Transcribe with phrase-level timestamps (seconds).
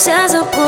[0.00, 0.59] Seja o